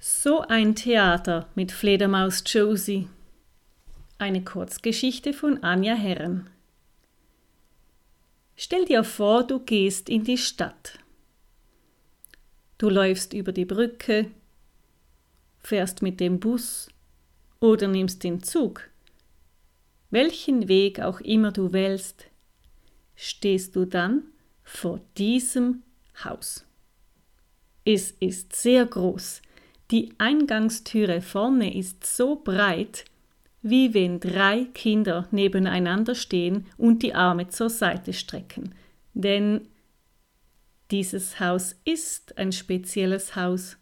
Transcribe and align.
So 0.00 0.42
ein 0.42 0.76
Theater 0.76 1.48
mit 1.56 1.72
Fledermaus 1.72 2.44
Josie. 2.46 3.08
Eine 4.16 4.44
Kurzgeschichte 4.44 5.32
von 5.32 5.64
Anja 5.64 5.96
Herren. 5.96 6.48
Stell 8.54 8.84
dir 8.84 9.02
vor, 9.02 9.44
du 9.44 9.58
gehst 9.58 10.08
in 10.08 10.22
die 10.22 10.38
Stadt. 10.38 11.00
Du 12.78 12.88
läufst 12.88 13.32
über 13.32 13.50
die 13.50 13.64
Brücke, 13.64 14.30
fährst 15.58 16.00
mit 16.00 16.20
dem 16.20 16.38
Bus 16.38 16.88
oder 17.58 17.88
nimmst 17.88 18.22
den 18.22 18.40
Zug. 18.40 18.88
Welchen 20.10 20.68
Weg 20.68 21.00
auch 21.00 21.20
immer 21.22 21.50
du 21.50 21.72
wählst, 21.72 22.26
stehst 23.16 23.74
du 23.74 23.84
dann 23.84 24.22
vor 24.62 25.00
diesem 25.16 25.82
Haus. 26.22 26.64
Es 27.84 28.12
ist 28.12 28.54
sehr 28.54 28.86
groß, 28.86 29.42
die 29.90 30.12
Eingangstüre 30.18 31.22
vorne 31.22 31.74
ist 31.74 32.04
so 32.04 32.36
breit, 32.36 33.04
wie 33.62 33.94
wenn 33.94 34.20
drei 34.20 34.66
Kinder 34.74 35.26
nebeneinander 35.30 36.14
stehen 36.14 36.66
und 36.76 37.02
die 37.02 37.14
Arme 37.14 37.48
zur 37.48 37.70
Seite 37.70 38.12
strecken. 38.12 38.74
Denn 39.14 39.66
dieses 40.90 41.40
Haus 41.40 41.76
ist 41.84 42.38
ein 42.38 42.52
spezielles 42.52 43.34
Haus. 43.34 43.76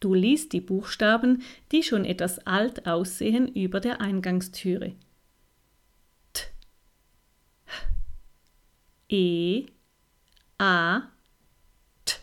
Du 0.00 0.14
liest 0.14 0.52
die 0.52 0.60
Buchstaben, 0.60 1.42
die 1.72 1.82
schon 1.82 2.04
etwas 2.04 2.38
alt 2.46 2.86
aussehen, 2.86 3.48
über 3.48 3.80
der 3.80 4.00
Eingangstüre. 4.00 4.94
T, 6.32 6.42
H, 7.66 7.72
E, 9.08 9.66
A, 10.58 11.02
T, 12.04 12.16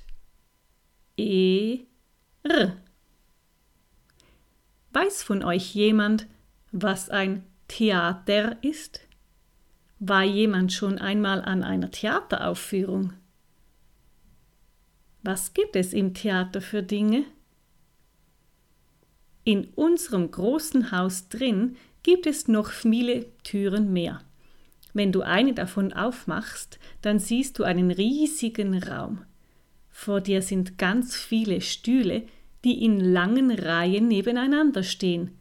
E, 1.17 1.85
R. 2.43 2.75
Weiß 4.91 5.23
von 5.23 5.43
euch 5.43 5.73
jemand, 5.73 6.27
was 6.71 7.09
ein 7.09 7.43
Theater 7.69 8.61
ist? 8.61 8.99
War 9.99 10.23
jemand 10.23 10.73
schon 10.73 10.97
einmal 10.97 11.41
an 11.41 11.63
einer 11.63 11.89
Theateraufführung? 11.89 13.13
Was 15.21 15.53
gibt 15.53 15.77
es 15.77 15.93
im 15.93 16.13
Theater 16.13 16.59
für 16.59 16.83
Dinge? 16.83 17.23
In 19.45 19.69
unserem 19.75 20.29
großen 20.29 20.91
Haus 20.91 21.29
drin 21.29 21.77
gibt 22.03 22.27
es 22.27 22.49
noch 22.49 22.71
viele 22.71 23.25
Türen 23.43 23.93
mehr. 23.93 24.21
Wenn 24.93 25.13
du 25.13 25.21
eine 25.21 25.53
davon 25.53 25.93
aufmachst, 25.93 26.77
dann 27.01 27.19
siehst 27.19 27.57
du 27.57 27.63
einen 27.63 27.89
riesigen 27.89 28.83
Raum. 28.83 29.25
Vor 29.93 30.19
dir 30.19 30.41
sind 30.41 30.77
ganz 30.77 31.15
viele 31.15 31.61
Stühle, 31.61 32.23
die 32.65 32.83
in 32.83 32.99
langen 32.99 33.51
Reihen 33.51 34.07
nebeneinander 34.07 34.83
stehen. 34.83 35.37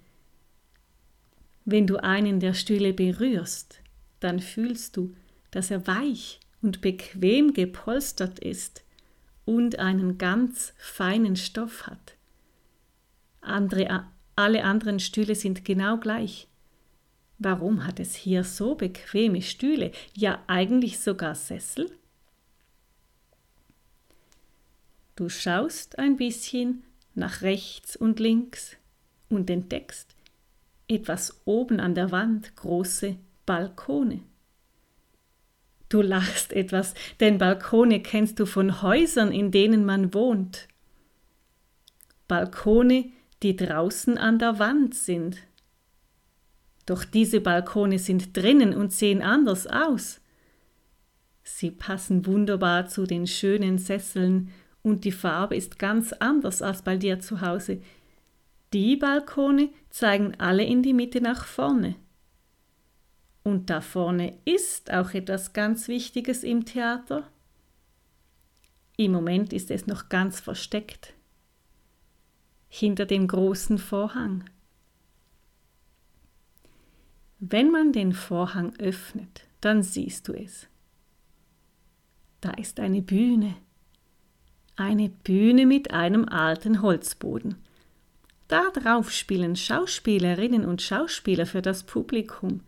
Wenn 1.65 1.87
du 1.87 1.97
einen 1.97 2.39
der 2.39 2.53
Stühle 2.55 2.93
berührst, 2.93 3.81
dann 4.21 4.39
fühlst 4.39 4.97
du, 4.97 5.15
dass 5.51 5.71
er 5.71 5.87
weich 5.87 6.39
und 6.61 6.81
bequem 6.83 7.55
gepolstert 7.55 8.39
ist 8.39 8.85
und 9.47 9.79
einen 9.79 10.19
ganz 10.19 10.75
feinen 10.77 11.35
Stoff 11.35 11.87
hat. 11.87 12.15
Andere, 13.41 14.07
alle 14.37 14.65
anderen 14.65 15.01
Stühle 15.01 15.35
sind 15.35 15.65
genau 15.65 15.97
gleich. 15.97 16.47
Warum 17.39 17.87
hat 17.87 17.99
es 17.99 18.15
hier 18.15 18.45
so 18.45 18.75
bequeme 18.75 19.43
Stühle, 19.43 19.93
ja 20.15 20.41
eigentlich 20.47 21.01
sogar 21.01 21.35
Sessel? 21.35 21.91
Du 25.17 25.29
schaust 25.29 25.99
ein 25.99 26.17
bisschen 26.17 26.85
nach 27.15 27.43
rechts 27.43 27.97
und 27.97 28.19
links 28.19 28.77
und 29.29 29.51
entdeckst 29.51 30.15
etwas 30.89 31.41
oben 31.45 31.81
an 31.81 31.95
der 31.95 32.11
Wand 32.13 32.55
große 32.57 33.17
Balkone. 33.47 34.21
Du 35.89 36.01
lachst 36.01 36.53
etwas, 36.53 36.95
denn 37.21 37.39
Balkone 37.39 38.01
kennst 38.01 38.39
du 38.41 38.47
von 38.47 38.81
Häusern, 38.83 39.31
in 39.31 39.51
denen 39.51 39.85
man 39.85 40.15
wohnt. 40.15 40.69
Balkone, 42.29 43.11
die 43.43 43.57
draußen 43.57 44.17
an 44.17 44.39
der 44.39 44.59
Wand 44.59 44.95
sind. 44.95 45.37
Doch 46.87 47.05
diese 47.05 47.41
Balkone 47.41 47.99
sind 47.99 48.35
drinnen 48.37 48.75
und 48.75 48.93
sehen 48.93 49.21
anders 49.21 49.67
aus. 49.67 50.21
Sie 51.43 51.71
passen 51.71 52.25
wunderbar 52.25 52.87
zu 52.87 53.05
den 53.05 53.27
schönen 53.27 53.77
Sesseln 53.79 54.51
und 54.83 55.05
die 55.05 55.13
Farbe 55.13 55.57
ist 55.57 55.79
ganz 55.79 56.13
anders 56.13 56.61
als 56.61 56.83
bei 56.83 56.97
dir 56.97 57.21
zu 57.21 57.41
Hause. 57.41 57.81
Die 58.73 58.97
Balkone 58.97 59.71
zeigen 59.91 60.35
alle 60.41 60.65
in 60.65 60.83
die 60.83 60.95
Mitte 60.95 61.21
nach 61.21 61.47
vorne. 61.47 61.95
Und 63.45 63.71
da 63.71 63.81
vorne 63.81 64.39
ist 64.45 64.93
auch 64.93 65.15
etwas 65.15 65.53
ganz 65.53 65.89
Wichtiges 65.89 66.43
im 66.43 66.65
Theater. 66.65 67.29
Im 68.97 69.13
Moment 69.13 69.53
ist 69.53 69.71
es 69.71 69.87
noch 69.87 70.09
ganz 70.09 70.41
versteckt. 70.41 71.15
Hinter 72.69 73.05
dem 73.05 73.29
großen 73.29 73.79
Vorhang. 73.79 74.45
Wenn 77.39 77.71
man 77.71 77.93
den 77.93 78.13
Vorhang 78.13 78.75
öffnet, 78.79 79.43
dann 79.61 79.83
siehst 79.83 80.29
du 80.29 80.33
es. 80.33 80.69
Da 82.41 82.53
ist 82.53 82.81
eine 82.81 83.03
Bühne 83.03 83.57
eine 84.83 85.09
Bühne 85.09 85.65
mit 85.65 85.93
einem 85.93 86.29
alten 86.29 86.83
Holzboden. 86.83 87.55
Darauf 88.49 89.13
spielen 89.13 89.55
Schauspielerinnen 89.55 90.65
und 90.65 90.83
Schauspieler 90.83 91.47
für 91.47 91.63
das 91.63 91.85
Publikum. 91.85 92.61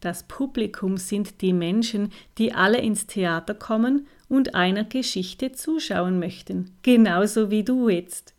Das 0.00 0.24
Publikum 0.24 0.98
sind 0.98 1.40
die 1.40 1.54
Menschen, 1.54 2.12
die 2.36 2.52
alle 2.52 2.78
ins 2.80 3.06
Theater 3.06 3.54
kommen 3.54 4.06
und 4.28 4.54
einer 4.54 4.84
Geschichte 4.84 5.52
zuschauen 5.52 6.18
möchten, 6.18 6.76
genauso 6.82 7.50
wie 7.50 7.64
du 7.64 7.88
jetzt. 7.88 8.34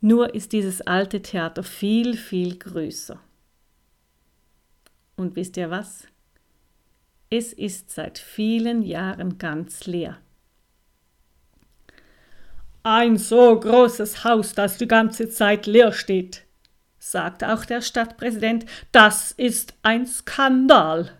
Nur 0.00 0.34
ist 0.34 0.52
dieses 0.52 0.80
alte 0.80 1.22
Theater 1.22 1.62
viel, 1.62 2.16
viel 2.16 2.58
größer. 2.58 3.20
Und 5.16 5.36
wisst 5.36 5.56
ihr 5.56 5.70
was? 5.70 6.06
Es 7.30 7.52
ist 7.52 7.90
seit 7.90 8.18
vielen 8.18 8.82
Jahren 8.82 9.38
ganz 9.38 9.86
leer. 9.86 10.18
Ein 12.90 13.18
so 13.18 13.60
großes 13.60 14.24
Haus, 14.24 14.54
das 14.54 14.78
die 14.78 14.88
ganze 14.88 15.28
Zeit 15.28 15.66
leer 15.66 15.92
steht, 15.92 16.46
sagte 16.98 17.52
auch 17.52 17.66
der 17.66 17.82
Stadtpräsident, 17.82 18.64
das 18.92 19.30
ist 19.30 19.74
ein 19.82 20.06
Skandal. 20.06 21.12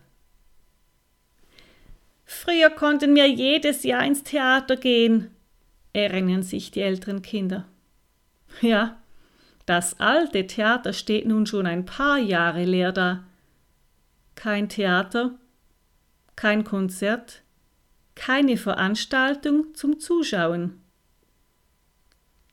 Früher 2.25 2.71
konnten 2.71 3.15
wir 3.15 3.29
jedes 3.29 3.83
Jahr 3.83 4.03
ins 4.03 4.23
Theater 4.23 4.77
gehen, 4.77 5.31
erinnern 5.93 6.43
sich 6.43 6.71
die 6.71 6.81
älteren 6.81 7.21
Kinder. 7.21 7.67
Ja, 8.63 8.97
das 9.67 10.01
alte 10.01 10.47
Theater 10.47 10.95
steht 10.95 11.27
nun 11.27 11.45
schon 11.45 11.67
ein 11.67 11.85
paar 11.85 12.17
Jahre 12.17 12.65
leer 12.65 12.93
da. 12.93 13.25
Kein 14.37 14.71
Theater, 14.71 15.39
kein 16.35 16.65
Konzert, 16.65 17.43
keine 18.15 18.57
Veranstaltung 18.57 19.75
zum 19.75 20.01
Zuschauen. 20.01 20.81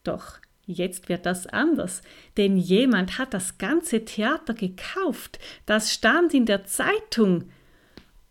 Doch 0.06 0.40
jetzt 0.66 1.10
wird 1.10 1.26
das 1.26 1.46
anders, 1.48 2.02
denn 2.38 2.58
jemand 2.58 3.18
hat 3.18 3.34
das 3.34 3.58
ganze 3.58 4.06
Theater 4.06 4.54
gekauft. 4.54 5.40
Das 5.66 5.94
stand 5.94 6.34
in 6.34 6.46
der 6.46 6.66
Zeitung. 6.66 7.50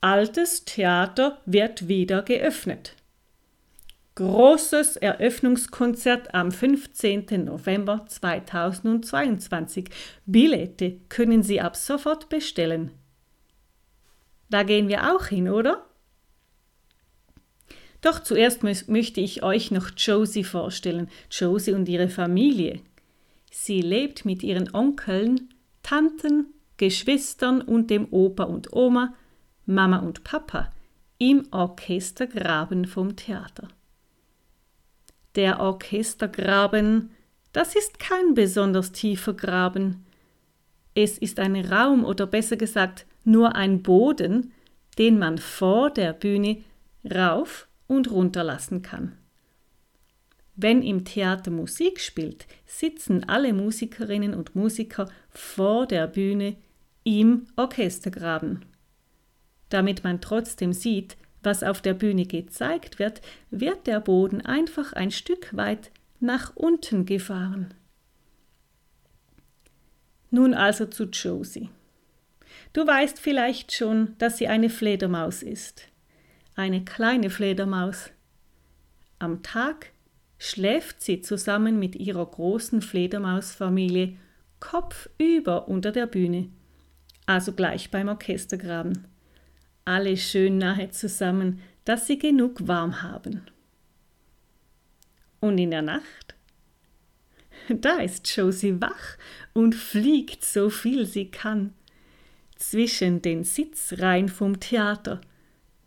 Altes 0.01 0.65
Theater 0.65 1.39
wird 1.47 1.89
wieder 1.89 2.23
geöffnet. 2.23 2.95
Großes 4.17 4.97
Eröffnungskonzert 4.97 6.35
am 6.35 6.53
15. 6.53 7.47
November 7.47 8.05
2022. 8.06 9.87
Billette 10.25 11.00
können 11.09 11.43
Sie 11.43 11.61
ab 11.61 11.75
sofort 11.75 12.29
bestellen. 12.29 12.93
Da 14.50 14.62
gehen 14.62 14.88
wir 14.88 15.12
auch 15.12 15.27
hin, 15.27 15.49
oder? 15.49 15.85
Doch 18.05 18.21
zuerst 18.21 18.62
möchte 18.62 19.23
ich 19.23 19.43
euch 19.43 19.71
noch 19.71 19.89
Josie 19.97 20.45
vorstellen, 20.45 21.09
Josie 21.31 21.73
und 21.73 21.89
ihre 21.89 22.11
Familie. 22.11 22.81
Sie 23.51 23.81
lebt 23.81 24.27
mit 24.27 24.43
ihren 24.43 24.75
Onkeln, 24.75 25.49
Tanten, 25.83 26.49
Geschwistern 26.77 27.62
und 27.62 27.89
dem 27.89 28.06
Opa 28.11 28.45
und 28.45 28.75
Oma, 28.75 29.15
Mama 29.65 30.01
und 30.01 30.23
Papa 30.23 30.71
im 31.17 31.47
Orchestergraben 31.51 32.85
vom 32.85 33.17
Theater. 33.17 33.69
Der 35.35 35.61
Orchestergraben, 35.61 37.09
das 37.55 37.75
ist 37.75 37.99
kein 37.99 38.35
besonders 38.35 38.93
tiefer 38.93 39.33
Graben. 39.33 40.05
Es 40.95 41.17
ist 41.17 41.41
ein 41.41 41.56
Raum 41.56 42.05
oder 42.05 42.27
besser 42.27 42.59
gesagt 42.59 43.06
nur 43.25 43.55
ein 43.55 43.83
Boden, 43.83 44.53
den 44.99 45.19
man 45.19 45.39
vor 45.39 45.89
der 45.89 46.12
Bühne 46.12 46.62
rauf 47.11 47.67
und 47.86 48.10
runterlassen 48.10 48.82
kann. 48.82 49.12
Wenn 50.56 50.82
im 50.82 51.04
Theater 51.04 51.50
Musik 51.50 52.00
spielt, 52.00 52.46
sitzen 52.64 53.28
alle 53.28 53.52
Musikerinnen 53.52 54.34
und 54.34 54.54
Musiker 54.54 55.10
vor 55.31 55.86
der 55.86 56.06
Bühne 56.06 56.56
im 57.02 57.46
Orchestergraben. 57.56 58.64
Damit 59.69 60.04
man 60.04 60.20
trotzdem 60.20 60.72
sieht, 60.72 61.16
was 61.42 61.62
auf 61.62 61.82
der 61.82 61.94
Bühne 61.94 62.25
gezeigt 62.25 62.98
wird, 62.98 63.20
wird 63.50 63.86
der 63.86 64.00
Boden 64.00 64.40
einfach 64.40 64.92
ein 64.92 65.10
Stück 65.10 65.56
weit 65.56 65.90
nach 66.20 66.54
unten 66.54 67.04
gefahren. 67.04 67.75
Nun 70.31 70.54
also 70.54 70.86
zu 70.86 71.04
Josie. 71.04 71.69
Du 72.72 72.86
weißt 72.86 73.20
vielleicht 73.20 73.72
schon, 73.72 74.16
dass 74.19 74.38
sie 74.38 74.48
eine 74.48 74.70
Fledermaus 74.70 75.42
ist. 75.42 75.88
Eine 76.56 76.85
kleine 76.85 77.31
Fledermaus. 77.31 78.11
Am 79.19 79.43
Tag 79.43 79.91
schläft 80.39 81.03
sie 81.03 81.21
zusammen 81.21 81.81
mit 81.81 81.97
ihrer 81.97 82.25
großen 82.25 82.81
Fledermausfamilie 82.81 84.17
kopfüber 84.61 85.67
unter 85.67 85.91
der 85.91 86.06
Bühne, 86.06 86.49
also 87.27 87.53
gleich 87.53 87.91
beim 87.91 88.09
Orchestergraben. 88.09 89.06
Alle 89.85 90.17
schön 90.17 90.59
nahe 90.59 90.91
zusammen, 90.91 91.61
dass 91.85 92.06
sie 92.06 92.19
genug 92.19 92.69
warm 92.69 93.03
haben. 93.03 93.43
Und 95.41 95.59
in 95.59 95.73
der 95.73 95.83
Nacht? 95.83 96.35
Da 97.69 97.97
ist 97.97 98.35
Josie 98.37 98.81
wach 98.81 99.19
und 99.55 99.75
fliegt 99.75 100.45
so 100.45 100.71
viel 100.71 101.05
sie 101.05 101.31
kann. 101.31 101.73
Zwischen 102.56 103.23
den 103.23 103.43
Sitzreihen 103.43 104.29
vom 104.29 104.61
Theater, 104.61 105.21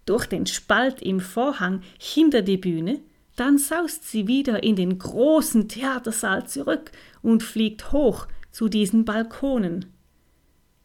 durch 0.08 0.26
den 0.26 0.48
Spalt 0.48 1.02
im 1.02 1.20
Vorhang 1.20 1.82
hinter 2.00 2.42
die 2.42 2.58
Bühne, 2.58 3.00
dann 3.36 3.60
saust 3.60 4.10
sie 4.10 4.28
wieder 4.28 4.64
in 4.64 4.76
den 4.76 4.98
großen 4.98 5.70
Theatersaal 5.70 6.48
zurück 6.48 6.92
und 7.22 7.44
fliegt 7.44 7.92
hoch 7.92 8.28
zu 8.52 8.68
diesen 8.68 9.06
Balkonen. 9.06 9.86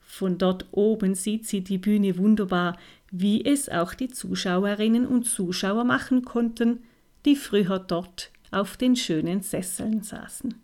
Von 0.00 0.36
dort 0.36 0.66
oben 0.72 1.14
sieht 1.14 1.46
sie 1.46 1.62
die 1.62 1.78
Bühne 1.78 2.18
wunderbar, 2.18 2.76
wie 3.10 3.42
es 3.44 3.70
auch 3.70 3.94
die 3.94 4.08
Zuschauerinnen 4.08 5.06
und 5.06 5.24
Zuschauer 5.24 5.84
machen 5.84 6.22
konnten, 6.22 6.84
die 7.24 7.36
früher 7.36 7.78
dort 7.78 8.30
auf 8.50 8.76
den 8.76 8.96
schönen 8.96 9.40
Sesseln 9.40 10.02
saßen. 10.02 10.54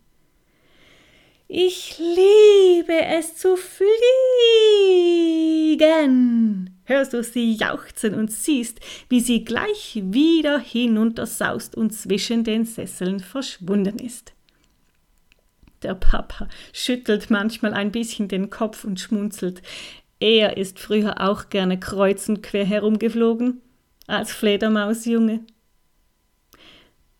Ich 1.46 1.98
liebe 1.98 3.00
es 3.06 3.36
zu 3.36 3.56
fliegen. 3.56 5.17
Hörst 6.84 7.12
du 7.12 7.22
sie 7.22 7.52
jauchzen 7.52 8.14
und 8.14 8.32
siehst, 8.32 8.80
wie 9.08 9.20
sie 9.20 9.44
gleich 9.44 10.00
wieder 10.02 10.58
hinuntersaust 10.58 11.74
und 11.74 11.92
zwischen 11.92 12.44
den 12.44 12.64
Sesseln 12.64 13.20
verschwunden 13.20 13.98
ist. 13.98 14.32
Der 15.82 15.94
Papa 15.94 16.48
schüttelt 16.72 17.30
manchmal 17.30 17.74
ein 17.74 17.92
bisschen 17.92 18.28
den 18.28 18.50
Kopf 18.50 18.84
und 18.84 18.98
schmunzelt. 18.98 19.62
Er 20.20 20.56
ist 20.56 20.78
früher 20.78 21.20
auch 21.20 21.50
gerne 21.50 21.78
kreuz 21.78 22.28
und 22.28 22.42
quer 22.42 22.64
herumgeflogen, 22.64 23.60
als 24.06 24.32
Fledermausjunge. 24.32 25.44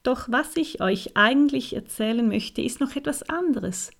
Doch 0.02 0.28
was 0.30 0.56
ich 0.56 0.80
euch 0.80 1.16
eigentlich 1.16 1.74
erzählen 1.74 2.26
möchte, 2.26 2.62
ist 2.62 2.80
noch 2.80 2.96
etwas 2.96 3.22
anderes. 3.28 3.90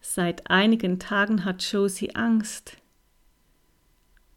Seit 0.00 0.50
einigen 0.50 0.98
Tagen 0.98 1.44
hat 1.44 1.62
Josie 1.62 2.14
Angst. 2.14 2.76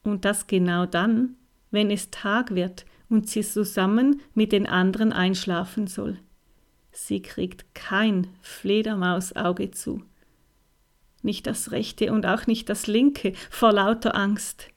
Und 0.04 0.26
das 0.26 0.48
genau 0.48 0.86
dann, 0.86 1.36
wenn 1.70 1.92
es 1.92 2.10
Tag 2.12 2.56
wird 2.56 2.86
und 3.10 3.30
sie 3.30 3.42
zusammen 3.42 4.22
mit 4.34 4.52
den 4.52 4.68
anderen 4.68 5.14
einschlafen 5.14 5.88
soll. 5.88 6.18
Sie 6.92 7.22
kriegt 7.22 7.74
kein 7.74 8.28
Fledermausauge 8.42 9.72
zu. 9.72 10.04
Nicht 11.22 11.46
das 11.48 11.72
rechte 11.72 12.12
und 12.12 12.26
auch 12.26 12.48
nicht 12.48 12.68
das 12.70 12.88
linke 12.88 13.34
vor 13.50 13.72
lauter 13.72 14.16
Angst. 14.16 14.70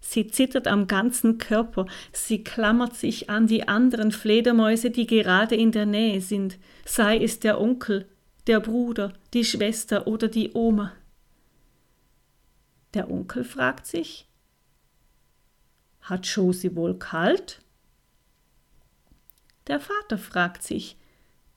Sie 0.00 0.28
zittert 0.28 0.68
am 0.68 0.86
ganzen 0.86 1.38
Körper, 1.38 1.86
sie 2.12 2.44
klammert 2.44 2.94
sich 2.94 3.28
an 3.30 3.46
die 3.46 3.66
anderen 3.66 4.12
Fledermäuse, 4.12 4.90
die 4.90 5.06
gerade 5.06 5.56
in 5.56 5.72
der 5.72 5.86
Nähe 5.86 6.20
sind, 6.20 6.58
sei 6.84 7.18
es 7.18 7.40
der 7.40 7.60
Onkel 7.60 8.06
der 8.46 8.60
Bruder, 8.60 9.12
die 9.34 9.44
Schwester 9.44 10.06
oder 10.06 10.28
die 10.28 10.52
Oma. 10.54 10.92
Der 12.94 13.10
Onkel 13.10 13.44
fragt 13.44 13.86
sich, 13.86 14.26
hat 16.00 16.26
Josie 16.26 16.74
wohl 16.74 16.98
kalt? 16.98 17.60
Der 19.66 19.78
Vater 19.78 20.16
fragt 20.16 20.62
sich, 20.62 20.96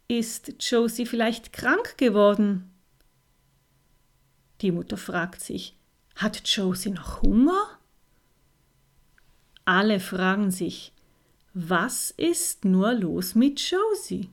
ist 0.09 0.55
Josie 0.59 1.05
vielleicht 1.05 1.53
krank 1.53 1.97
geworden? 1.97 2.69
Die 4.59 4.71
Mutter 4.71 4.97
fragt 4.97 5.39
sich, 5.39 5.77
hat 6.15 6.45
Josie 6.45 6.91
noch 6.91 7.21
Hunger? 7.21 7.79
Alle 9.63 10.01
fragen 10.01 10.51
sich, 10.51 10.91
was 11.53 12.11
ist 12.11 12.65
nur 12.65 12.93
los 12.93 13.35
mit 13.35 13.61
Josie? 13.61 14.29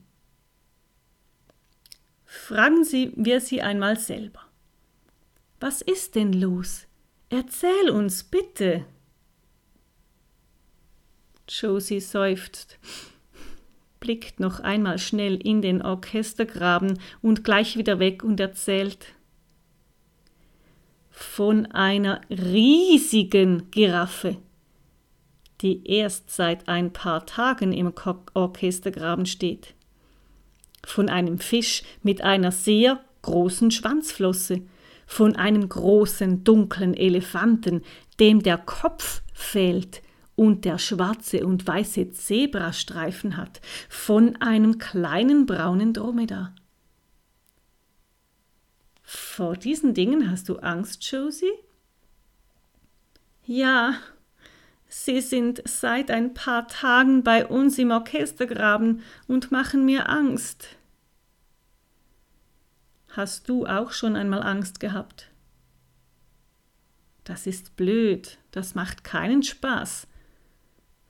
Fragen 2.24 2.84
Sie 2.84 3.12
wir 3.14 3.40
sie 3.40 3.62
einmal 3.62 3.98
selber. 3.98 4.42
Was 5.60 5.80
ist 5.80 6.16
denn 6.16 6.32
los? 6.32 6.87
Erzähl 7.30 7.90
uns 7.90 8.24
bitte. 8.24 8.84
Josie 11.48 12.00
seufzt, 12.00 12.78
blickt 14.00 14.40
noch 14.40 14.60
einmal 14.60 14.98
schnell 14.98 15.36
in 15.36 15.62
den 15.62 15.82
Orchestergraben 15.82 16.98
und 17.22 17.44
gleich 17.44 17.76
wieder 17.76 17.98
weg 17.98 18.22
und 18.22 18.38
erzählt 18.40 19.14
von 21.10 21.66
einer 21.66 22.20
riesigen 22.30 23.70
Giraffe, 23.70 24.36
die 25.62 25.86
erst 25.86 26.30
seit 26.30 26.68
ein 26.68 26.92
paar 26.92 27.26
Tagen 27.26 27.72
im 27.72 27.92
Orchestergraben 28.34 29.26
steht 29.26 29.74
von 30.88 31.08
einem 31.08 31.38
Fisch 31.38 31.82
mit 32.02 32.22
einer 32.22 32.52
sehr 32.52 33.00
großen 33.22 33.70
Schwanzflosse, 33.70 34.62
von 35.08 35.34
einem 35.34 35.68
großen 35.68 36.44
dunklen 36.44 36.94
Elefanten, 36.94 37.82
dem 38.20 38.42
der 38.42 38.58
Kopf 38.58 39.22
fehlt 39.32 40.02
und 40.36 40.66
der 40.66 40.78
schwarze 40.78 41.44
und 41.46 41.66
weiße 41.66 42.10
Zebrastreifen 42.10 43.38
hat, 43.38 43.60
von 43.88 44.36
einem 44.36 44.78
kleinen 44.78 45.46
braunen 45.46 45.94
Dromedar. 45.94 46.54
Vor 49.02 49.56
diesen 49.56 49.94
Dingen 49.94 50.30
hast 50.30 50.50
du 50.50 50.56
Angst, 50.58 51.10
Josie? 51.10 51.46
Ja, 53.46 53.94
Sie 54.90 55.20
sind 55.20 55.62
seit 55.66 56.10
ein 56.10 56.34
paar 56.34 56.68
Tagen 56.68 57.22
bei 57.22 57.46
uns 57.46 57.78
im 57.78 57.90
Orchestergraben 57.90 59.02
und 59.26 59.50
machen 59.50 59.84
mir 59.84 60.08
Angst. 60.08 60.76
Hast 63.18 63.48
du 63.48 63.66
auch 63.66 63.90
schon 63.90 64.14
einmal 64.14 64.44
Angst 64.44 64.78
gehabt? 64.78 65.32
Das 67.24 67.48
ist 67.48 67.74
blöd, 67.74 68.38
das 68.52 68.76
macht 68.76 69.02
keinen 69.02 69.42
Spaß. 69.42 70.06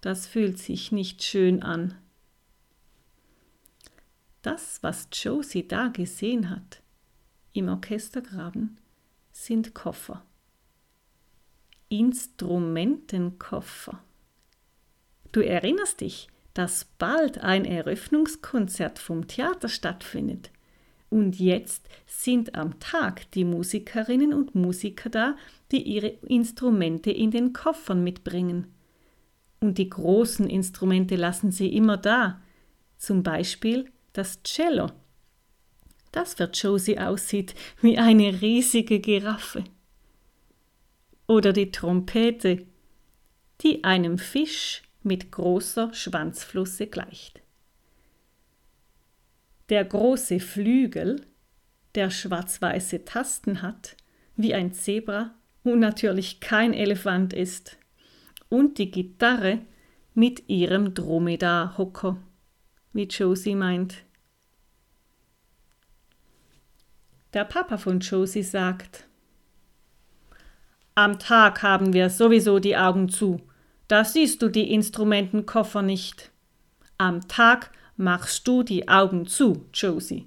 Das 0.01 0.27
fühlt 0.27 0.59
sich 0.59 0.91
nicht 0.91 1.23
schön 1.23 1.63
an. 1.63 1.99
Das, 4.41 4.83
was 4.83 5.09
Josie 5.13 5.69
da 5.69 5.89
gesehen 5.89 6.49
hat, 6.49 6.81
im 7.53 7.69
Orchestergraben, 7.69 8.79
sind 9.31 9.75
Koffer. 9.75 10.25
Instrumentenkoffer. 11.91 14.03
Du 15.33 15.41
erinnerst 15.41 16.01
dich, 16.01 16.29
dass 16.55 16.87
bald 16.87 17.37
ein 17.37 17.67
Eröffnungskonzert 17.67 18.99
vom 18.99 19.29
Theater 19.29 19.69
stattfindet. 19.69 20.51
Und 21.11 21.39
jetzt 21.39 21.89
sind 22.07 22.55
am 22.55 22.79
Tag 22.81 23.31
die 23.33 23.45
Musikerinnen 23.45 24.35
und 24.35 24.55
Musiker 24.55 25.09
da, 25.09 25.37
die 25.73 25.83
ihre 25.83 26.09
Instrumente 26.09 27.11
in 27.11 27.31
den 27.31 27.53
Koffern 27.53 28.05
mitbringen. 28.05 28.67
Und 29.61 29.79
die 29.79 29.89
großen 29.89 30.49
Instrumente 30.49 31.17
lassen 31.17 31.51
sie 31.51 31.75
immer 31.75 31.97
da, 31.97 32.41
zum 32.99 33.23
Beispiel 33.23 33.91
das 34.13 34.43
Cello. 34.43 34.91
Das 36.13 36.35
für 36.35 36.51
Josie 36.53 36.99
aussieht 36.99 37.55
wie 37.81 37.99
eine 37.99 38.41
riesige 38.41 39.01
Giraffe. 39.01 39.65
Oder 41.27 41.53
die 41.53 41.71
Trompete, 41.71 42.67
die 43.61 43.85
einem 43.85 44.19
Fisch 44.19 44.83
mit 45.03 45.31
großer 45.31 45.93
Schwanzflosse 45.93 46.87
gleicht. 46.87 47.41
Der 49.69 49.85
große 49.85 50.41
Flügel, 50.41 51.27
der 51.95 52.11
schwarz-weiße 52.11 53.05
Tasten 53.05 53.63
hat, 53.63 53.97
wie 54.37 54.55
ein 54.55 54.73
Zebra 54.73 55.35
und 55.63 55.81
natürlich 55.81 56.41
kein 56.41 56.73
Elefant 56.73 57.33
ist. 57.33 57.77
Und 58.49 58.79
die 58.79 58.91
Gitarre 58.91 59.61
mit 60.15 60.49
ihrem 60.49 60.95
Dromedar-Hocker. 60.95 62.17
wie 62.95 63.05
Josie 63.05 63.55
meint. 63.55 64.05
Der 67.35 67.45
Papa 67.45 67.77
von 67.77 68.01
Josie 68.01 68.43
sagt, 68.43 69.07
Am 70.95 71.19
Tag 71.19 71.63
haben 71.63 71.93
wir 71.93 72.11
sowieso 72.11 72.59
die 72.59 72.77
Augen 72.77 73.09
zu. 73.09 73.41
Da 73.87 74.05
siehst 74.05 74.43
du 74.43 74.49
die 74.49 74.73
Instrumentenkoffer 74.73 75.83
nicht. 75.83 76.33
Am 76.97 77.29
Tag 77.29 77.71
machst 77.99 78.47
du 78.47 78.63
die 78.63 78.89
Augen 78.89 79.27
zu, 79.27 79.67
Josie. 79.75 80.25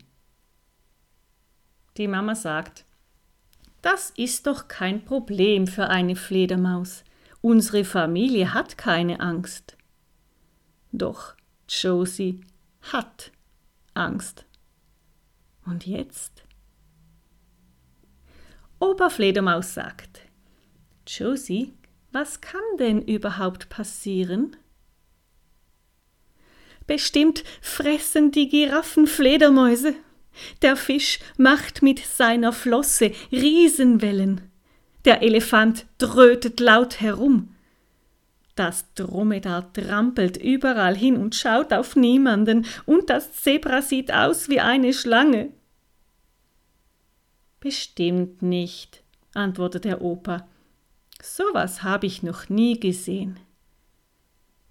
Die 1.98 2.08
Mama 2.08 2.36
sagt, 2.36 2.86
das 3.82 4.12
ist 4.12 4.46
doch 4.46 4.68
kein 4.68 5.04
Problem 5.04 5.66
für 5.66 5.88
eine 5.88 6.16
Fledermaus. 6.16 7.04
Unsere 7.42 7.84
Familie 7.84 8.54
hat 8.54 8.78
keine 8.78 9.20
Angst. 9.22 9.78
Doch 10.92 11.36
Josie 11.68 12.42
hat 12.82 13.32
Angst. 13.94 14.46
Und 15.66 15.88
jetzt? 15.88 16.44
Oberfledermaus 18.80 19.74
sagt, 19.74 20.22
Josie, 21.08 21.74
was 22.12 22.42
kann 22.42 22.62
denn 22.80 23.01
überhaupt 23.01 23.70
passieren? 23.70 24.58
Bestimmt 26.91 27.45
fressen 27.62 28.31
die 28.31 28.50
Giraffen 28.50 29.07
Fledermäuse. 29.07 29.95
Der 30.62 30.75
Fisch 30.75 31.19
macht 31.38 31.81
mit 31.81 32.00
seiner 32.00 32.51
Flosse 32.51 33.13
Riesenwellen. 33.31 34.41
Der 35.05 35.21
Elefant 35.21 35.86
drötet 36.00 36.60
laut 36.60 37.00
herum. 37.00 37.55
Das 38.55 38.93
Dromedar 38.95 39.71
trampelt 39.71 40.36
überall 40.36 40.98
hin 40.98 41.15
und 41.15 41.33
schaut 41.33 41.71
auf 41.71 41.95
niemanden, 41.95 42.65
und 42.86 43.10
das 43.10 43.31
Zebra 43.31 43.81
sieht 43.81 44.12
aus 44.12 44.50
wie 44.50 44.60
eine 44.60 44.91
Schlange. 44.91 45.53
Bestimmt 47.62 48.41
nicht, 48.41 49.01
antwortet 49.33 49.86
der 49.86 50.01
Opa. 50.01 50.45
So 51.24 51.45
was 51.53 51.83
habe 51.83 52.05
ich 52.05 52.21
noch 52.21 52.50
nie 52.50 52.77
gesehen. 52.77 53.39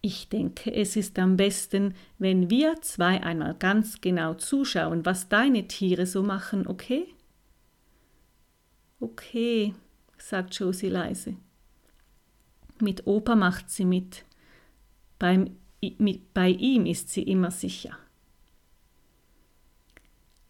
Ich 0.03 0.29
denke, 0.31 0.73
es 0.73 0.97
ist 0.97 1.19
am 1.19 1.37
besten, 1.37 1.95
wenn 2.19 2.49
wir 2.49 2.81
zwei 2.81 3.23
einmal 3.23 3.55
ganz 3.55 4.01
genau 4.01 4.35
zuschauen, 4.35 5.05
was 5.05 5.29
deine 5.29 5.69
Tiere 5.69 6.07
so 6.07 6.23
machen, 6.23 6.67
okay? 6.67 7.07
Okay, 8.99 9.75
sagt 10.17 10.55
Josie 10.55 10.89
leise. 10.89 11.37
Mit 12.81 13.07
Opa 13.07 13.37
macht 13.37 13.71
sie 13.71 13.85
mit. 13.85 14.25
Beim, 15.19 15.57
mit. 15.99 16.33
Bei 16.33 16.49
ihm 16.49 16.87
ist 16.87 17.11
sie 17.11 17.23
immer 17.23 17.51
sicher. 17.51 17.97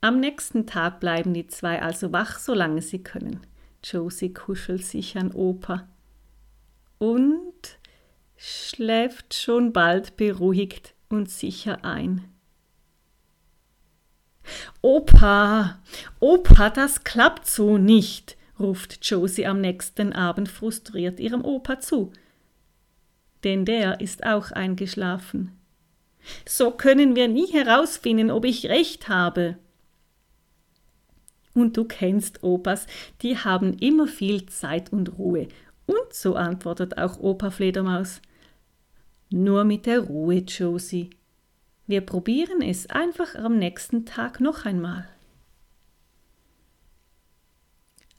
Am 0.01 0.21
nächsten 0.21 0.67
Tag 0.67 1.01
bleiben 1.01 1.35
die 1.35 1.47
zwei 1.49 1.83
also 1.83 2.13
wach, 2.13 2.39
solange 2.39 2.83
sie 2.83 3.03
können. 3.03 3.41
Josie 3.85 4.33
kuschelt 4.33 4.85
sich 4.85 5.19
an 5.19 5.33
Opa. 5.33 5.89
Und 6.99 7.50
schläft 8.41 9.35
schon 9.35 9.73
bald 9.73 10.17
beruhigt 10.17 10.95
und 11.11 11.29
sicher 11.31 11.85
ein. 11.85 12.25
Opa, 14.81 15.79
Opa, 16.21 16.71
das 16.71 17.05
klappt 17.05 17.47
so 17.47 17.77
nicht, 17.77 18.39
ruft 18.59 19.07
Josie 19.07 19.47
am 19.47 19.61
nächsten 19.61 20.15
Abend 20.15 20.49
frustriert 20.49 21.21
ihrem 21.21 21.45
Opa 21.45 21.81
zu. 21.81 22.13
Denn 23.45 23.67
der 23.67 24.01
ist 24.01 24.25
auch 24.25 24.51
eingeschlafen. 24.53 25.53
So 26.47 26.71
können 26.71 27.17
wir 27.17 27.29
nie 27.29 27.47
herausfinden, 27.53 28.31
ob 28.31 28.47
ich 28.47 28.67
recht 28.67 29.09
habe. 29.09 29.59
Und 31.53 31.77
du 31.77 31.85
kennst 31.85 32.43
Opas, 32.43 32.87
die 33.21 33.37
haben 33.37 33.75
immer 33.75 34.07
viel 34.07 34.47
Zeit 34.47 34.93
und 34.93 35.19
Ruhe. 35.19 35.49
Und 35.85 36.13
so 36.13 36.37
antwortet 36.37 36.97
auch 36.97 37.19
Opa 37.19 37.51
Fledermaus. 37.51 38.23
Nur 39.31 39.63
mit 39.63 39.87
der 39.87 40.01
Ruhe, 40.01 40.39
Josie. 40.39 41.11
Wir 41.87 42.01
probieren 42.01 42.63
es 42.63 42.91
einfach 42.91 43.37
am 43.37 43.59
nächsten 43.59 44.05
Tag 44.05 44.41
noch 44.41 44.65
einmal. 44.65 45.09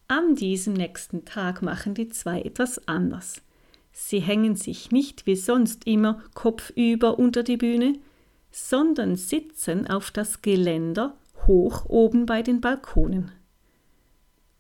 An 0.08 0.36
diesem 0.36 0.74
nächsten 0.74 1.26
Tag 1.26 1.62
machen 1.62 1.94
die 1.94 2.08
zwei 2.08 2.42
etwas 2.42 2.88
anders. 2.88 3.42
Sie 3.92 4.20
hängen 4.20 4.56
sich 4.56 4.92
nicht 4.92 5.26
wie 5.26 5.36
sonst 5.36 5.86
immer 5.86 6.22
kopfüber 6.34 7.20
unter 7.20 7.44
die 7.44 7.58
Bühne, 7.58 8.00
sondern 8.50 9.18
sitzen 9.18 9.88
auf 9.88 10.12
das 10.12 10.42
Geländer 10.42 11.18
hoch 11.46 11.86
oben 11.88 12.26
bei 12.26 12.42
den 12.42 12.62
Balkonen. 12.62 13.32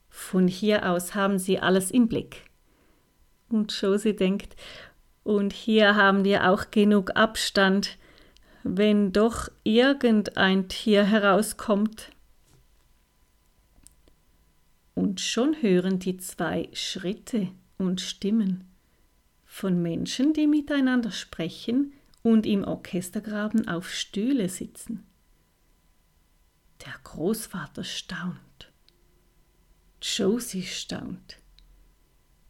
Von 0.10 0.50
hier 0.50 0.90
aus 0.90 1.16
haben 1.16 1.40
sie 1.40 1.60
alles 1.60 1.92
im 1.92 2.10
Blick. 2.10 2.46
Und 3.50 3.72
Josie 3.74 4.16
denkt, 4.16 4.56
und 5.24 5.54
hier 5.54 5.96
haben 5.96 6.24
wir 6.24 6.50
auch 6.50 6.72
genug 6.72 7.16
Abstand, 7.16 7.98
wenn 8.64 9.12
doch 9.12 9.50
irgendein 9.64 10.68
Tier 10.68 11.04
herauskommt. 11.04 12.12
Und 14.94 15.22
schon 15.22 15.62
hören 15.62 16.00
die 16.00 16.18
zwei 16.18 16.70
Schritte 16.74 17.50
und 17.78 18.02
Stimmen 18.02 18.66
von 19.46 19.82
Menschen, 19.82 20.34
die 20.34 20.48
miteinander 20.48 21.12
sprechen 21.12 21.94
und 22.24 22.46
im 22.46 22.64
Orchestergraben 22.64 23.68
auf 23.68 23.90
Stühle 23.90 24.50
sitzen. 24.50 25.06
Der 26.86 26.94
Großvater 27.04 27.84
staunt. 27.84 28.38
Josie 30.02 30.64
staunt. 30.64 31.38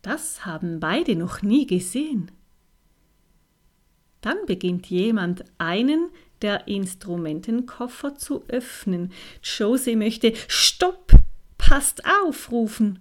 Das 0.01 0.45
haben 0.45 0.79
beide 0.79 1.15
noch 1.15 1.41
nie 1.41 1.67
gesehen. 1.67 2.31
Dann 4.21 4.37
beginnt 4.45 4.87
jemand 4.87 5.43
einen 5.57 6.09
der 6.41 6.67
Instrumentenkoffer 6.67 8.15
zu 8.15 8.43
öffnen. 8.47 9.11
Josie 9.43 9.95
möchte 9.95 10.33
Stopp, 10.47 11.11
passt 11.57 12.03
auf 12.05 12.51
rufen. 12.51 12.99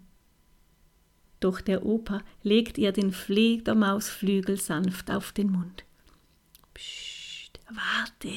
Doch 1.41 1.61
der 1.61 1.87
Opa 1.87 2.23
legt 2.43 2.77
ihr 2.77 2.93
den 2.93 3.13
Fledermausflügel 3.13 4.59
sanft 4.59 5.11
auf 5.11 5.33
den 5.33 5.53
Mund. 5.53 5.85
Psst, 6.75 7.61
warte, 7.71 8.35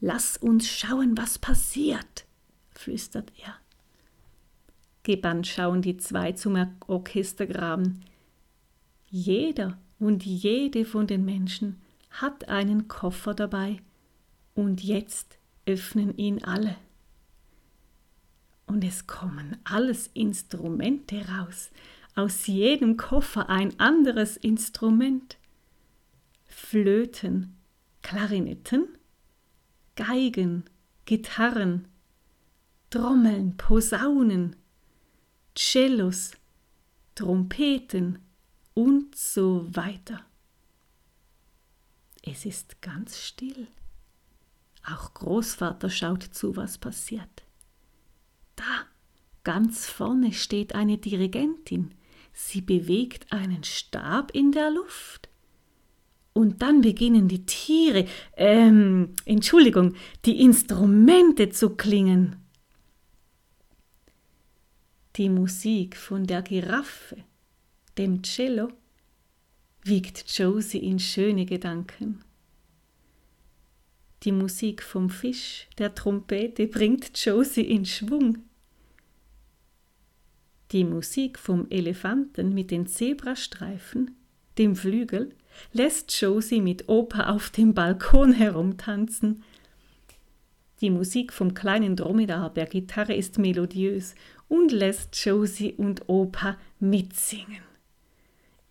lass 0.00 0.36
uns 0.36 0.68
schauen, 0.68 1.16
was 1.16 1.38
passiert, 1.38 2.24
flüstert 2.70 3.32
er. 3.42 3.56
Gebannt 5.02 5.46
schauen 5.46 5.82
die 5.82 5.96
zwei 5.96 6.32
zum 6.32 6.56
Orchestergraben. 6.86 8.04
Jeder 9.10 9.76
und 9.98 10.24
jede 10.24 10.84
von 10.84 11.06
den 11.06 11.24
Menschen 11.24 11.80
hat 12.20 12.48
einen 12.48 12.86
Koffer 12.88 13.34
dabei 13.34 13.80
und 14.54 14.82
jetzt 14.82 15.38
öffnen 15.66 16.16
ihn 16.16 16.44
alle. 16.44 16.76
Und 18.66 18.84
es 18.84 19.06
kommen 19.06 19.56
alles 19.64 20.08
Instrumente 20.14 21.26
raus, 21.28 21.70
aus 22.14 22.46
jedem 22.46 22.96
Koffer 22.96 23.48
ein 23.48 23.78
anderes 23.80 24.36
Instrument. 24.36 25.38
Flöten, 26.46 27.56
Klarinetten, 28.02 28.86
Geigen, 29.96 30.64
Gitarren, 31.04 31.88
Trommeln, 32.90 33.56
Posaunen, 33.56 34.54
Cellos, 35.56 36.32
Trompeten 37.16 38.20
und 38.74 39.16
so 39.16 39.66
weiter. 39.74 40.24
Es 42.26 42.46
ist 42.46 42.80
ganz 42.80 43.20
still. 43.20 43.68
Auch 44.86 45.12
Großvater 45.12 45.90
schaut 45.90 46.22
zu, 46.22 46.56
was 46.56 46.78
passiert. 46.78 47.44
Da, 48.56 48.86
ganz 49.42 49.86
vorne 49.86 50.32
steht 50.32 50.74
eine 50.74 50.96
Dirigentin. 50.96 51.94
Sie 52.32 52.62
bewegt 52.62 53.30
einen 53.30 53.62
Stab 53.62 54.30
in 54.32 54.52
der 54.52 54.70
Luft. 54.70 55.28
Und 56.32 56.62
dann 56.62 56.80
beginnen 56.80 57.28
die 57.28 57.44
Tiere, 57.44 58.06
ähm, 58.36 59.14
Entschuldigung, 59.24 59.94
die 60.24 60.40
Instrumente 60.40 61.50
zu 61.50 61.76
klingen. 61.76 62.36
Die 65.16 65.28
Musik 65.28 65.96
von 65.96 66.26
der 66.26 66.42
Giraffe, 66.42 67.18
dem 67.98 68.22
Cello 68.22 68.72
wiegt 69.84 70.24
Josie 70.36 70.78
in 70.78 70.98
schöne 70.98 71.44
Gedanken. 71.44 72.22
Die 74.22 74.32
Musik 74.32 74.82
vom 74.82 75.10
Fisch, 75.10 75.68
der 75.76 75.94
Trompete 75.94 76.66
bringt 76.66 77.10
Josie 77.22 77.60
in 77.60 77.84
Schwung. 77.84 78.38
Die 80.72 80.84
Musik 80.84 81.38
vom 81.38 81.66
Elefanten 81.68 82.54
mit 82.54 82.70
den 82.70 82.86
Zebrastreifen, 82.86 84.16
dem 84.56 84.74
Flügel, 84.74 85.34
lässt 85.72 86.18
Josie 86.18 86.62
mit 86.62 86.88
Opa 86.88 87.28
auf 87.30 87.50
dem 87.50 87.74
Balkon 87.74 88.32
herumtanzen. 88.32 89.44
Die 90.80 90.90
Musik 90.90 91.32
vom 91.32 91.52
kleinen 91.52 91.94
Dromedar 91.94 92.50
der 92.50 92.66
Gitarre 92.66 93.14
ist 93.14 93.38
melodiös 93.38 94.14
und 94.48 94.72
lässt 94.72 95.14
Josie 95.22 95.74
und 95.74 96.08
Opa 96.08 96.56
mitsingen. 96.80 97.62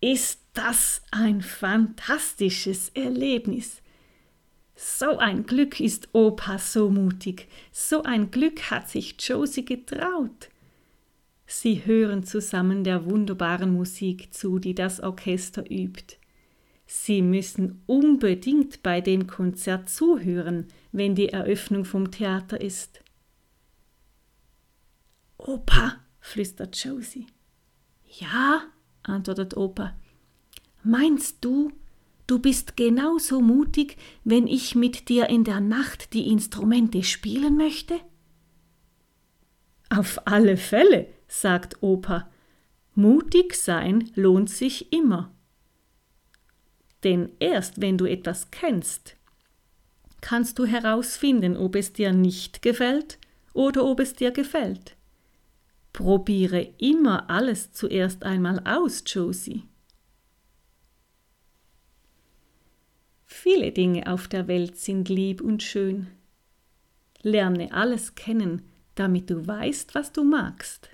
Ist 0.00 0.43
das 0.54 1.02
ein 1.10 1.42
fantastisches 1.42 2.88
Erlebnis? 2.90 3.82
So 4.76 5.18
ein 5.18 5.46
Glück 5.46 5.78
ist 5.78 6.08
Opa 6.12 6.58
so 6.58 6.90
mutig, 6.90 7.48
so 7.70 8.02
ein 8.02 8.30
Glück 8.30 8.70
hat 8.70 8.88
sich 8.88 9.16
Josie 9.20 9.64
getraut. 9.64 10.48
Sie 11.46 11.84
hören 11.84 12.24
zusammen 12.24 12.82
der 12.82 13.04
wunderbaren 13.04 13.72
Musik 13.72 14.32
zu, 14.34 14.58
die 14.58 14.74
das 14.74 15.00
Orchester 15.00 15.70
übt. 15.70 16.16
Sie 16.86 17.22
müssen 17.22 17.82
unbedingt 17.86 18.82
bei 18.82 19.00
dem 19.00 19.26
Konzert 19.26 19.88
zuhören, 19.88 20.68
wenn 20.92 21.14
die 21.14 21.28
Eröffnung 21.28 21.84
vom 21.84 22.10
Theater 22.10 22.60
ist. 22.60 23.00
Opa, 25.38 26.00
flüstert 26.20 26.76
Josie. 26.82 27.26
Ja, 28.18 28.62
antwortet 29.02 29.56
Opa. 29.56 29.94
Meinst 30.84 31.42
du, 31.42 31.72
du 32.26 32.38
bist 32.38 32.76
genauso 32.76 33.40
mutig, 33.40 33.96
wenn 34.22 34.46
ich 34.46 34.74
mit 34.74 35.08
dir 35.08 35.30
in 35.30 35.42
der 35.42 35.60
Nacht 35.60 36.12
die 36.12 36.28
Instrumente 36.30 37.02
spielen 37.02 37.56
möchte? 37.56 37.98
Auf 39.88 40.26
alle 40.26 40.58
Fälle, 40.58 41.08
sagt 41.26 41.82
Opa. 41.82 42.30
Mutig 42.94 43.54
sein 43.54 44.10
lohnt 44.14 44.50
sich 44.50 44.92
immer. 44.92 45.32
Denn 47.02 47.30
erst 47.40 47.80
wenn 47.80 47.96
du 47.96 48.04
etwas 48.04 48.50
kennst, 48.50 49.16
kannst 50.20 50.58
du 50.58 50.66
herausfinden, 50.66 51.56
ob 51.56 51.76
es 51.76 51.94
dir 51.94 52.12
nicht 52.12 52.60
gefällt 52.60 53.18
oder 53.54 53.84
ob 53.84 54.00
es 54.00 54.14
dir 54.14 54.32
gefällt. 54.32 54.96
Probiere 55.94 56.60
immer 56.78 57.30
alles 57.30 57.72
zuerst 57.72 58.22
einmal 58.24 58.60
aus, 58.66 59.02
Josie. 59.06 59.64
Viele 63.44 63.72
Dinge 63.72 64.10
auf 64.10 64.26
der 64.26 64.48
Welt 64.48 64.78
sind 64.78 65.10
lieb 65.10 65.42
und 65.42 65.62
schön. 65.62 66.06
Lerne 67.20 67.74
alles 67.74 68.14
kennen, 68.14 68.62
damit 68.94 69.28
du 69.28 69.46
weißt, 69.46 69.94
was 69.94 70.12
du 70.12 70.24
magst. 70.24 70.88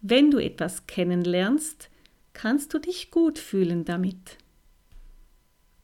Wenn 0.00 0.32
du 0.32 0.38
etwas 0.38 0.88
kennenlernst, 0.88 1.90
kannst 2.32 2.74
du 2.74 2.80
dich 2.80 3.12
gut 3.12 3.38
fühlen 3.38 3.84
damit. 3.84 4.36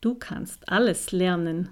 Du 0.00 0.16
kannst 0.16 0.68
alles 0.68 1.12
lernen. 1.12 1.68